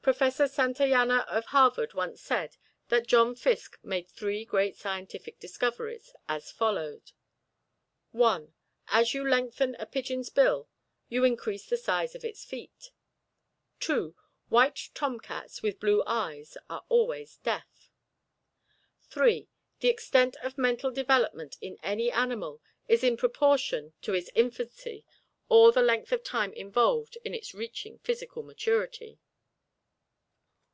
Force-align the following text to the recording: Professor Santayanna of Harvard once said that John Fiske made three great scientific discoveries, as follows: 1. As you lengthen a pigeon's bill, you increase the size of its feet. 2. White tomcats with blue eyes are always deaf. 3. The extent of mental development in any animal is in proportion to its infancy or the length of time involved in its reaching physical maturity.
Professor 0.00 0.46
Santayanna 0.46 1.26
of 1.26 1.46
Harvard 1.46 1.92
once 1.92 2.20
said 2.22 2.56
that 2.86 3.08
John 3.08 3.34
Fiske 3.34 3.80
made 3.82 4.06
three 4.08 4.44
great 4.44 4.76
scientific 4.76 5.40
discoveries, 5.40 6.14
as 6.28 6.52
follows: 6.52 7.12
1. 8.12 8.54
As 8.90 9.12
you 9.12 9.28
lengthen 9.28 9.74
a 9.74 9.86
pigeon's 9.86 10.30
bill, 10.30 10.68
you 11.08 11.24
increase 11.24 11.66
the 11.66 11.76
size 11.76 12.14
of 12.14 12.24
its 12.24 12.44
feet. 12.44 12.92
2. 13.80 14.14
White 14.50 14.90
tomcats 14.94 15.64
with 15.64 15.80
blue 15.80 16.04
eyes 16.06 16.56
are 16.70 16.84
always 16.88 17.38
deaf. 17.38 17.90
3. 19.10 19.48
The 19.80 19.88
extent 19.88 20.36
of 20.44 20.56
mental 20.56 20.92
development 20.92 21.56
in 21.60 21.76
any 21.82 22.08
animal 22.12 22.62
is 22.86 23.02
in 23.02 23.16
proportion 23.16 23.94
to 24.02 24.14
its 24.14 24.30
infancy 24.36 25.04
or 25.48 25.72
the 25.72 25.82
length 25.82 26.12
of 26.12 26.22
time 26.22 26.52
involved 26.52 27.18
in 27.24 27.34
its 27.34 27.52
reaching 27.52 27.98
physical 27.98 28.44
maturity. 28.44 29.18